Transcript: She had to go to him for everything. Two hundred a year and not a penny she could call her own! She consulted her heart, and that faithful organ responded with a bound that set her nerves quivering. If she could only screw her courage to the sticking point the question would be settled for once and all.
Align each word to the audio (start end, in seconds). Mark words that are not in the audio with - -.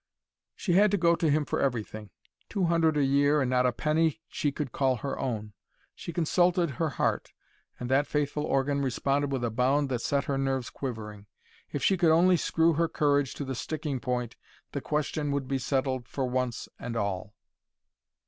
She 0.55 0.73
had 0.73 0.89
to 0.89 0.97
go 0.97 1.15
to 1.15 1.29
him 1.29 1.45
for 1.45 1.59
everything. 1.61 2.09
Two 2.49 2.63
hundred 2.65 2.97
a 2.97 3.03
year 3.03 3.39
and 3.39 3.51
not 3.51 3.67
a 3.67 3.71
penny 3.71 4.19
she 4.29 4.51
could 4.51 4.71
call 4.71 4.95
her 4.95 5.19
own! 5.19 5.53
She 5.93 6.11
consulted 6.11 6.71
her 6.71 6.89
heart, 6.89 7.31
and 7.79 7.87
that 7.91 8.07
faithful 8.07 8.43
organ 8.43 8.81
responded 8.81 9.31
with 9.31 9.43
a 9.43 9.51
bound 9.51 9.89
that 9.89 10.01
set 10.01 10.23
her 10.23 10.39
nerves 10.39 10.71
quivering. 10.71 11.27
If 11.71 11.83
she 11.83 11.97
could 11.97 12.09
only 12.11 12.35
screw 12.35 12.73
her 12.73 12.87
courage 12.87 13.35
to 13.35 13.45
the 13.45 13.53
sticking 13.53 13.99
point 13.99 14.35
the 14.71 14.81
question 14.81 15.29
would 15.33 15.47
be 15.47 15.59
settled 15.59 16.07
for 16.07 16.25
once 16.25 16.67
and 16.79 16.95
all. 16.97 17.35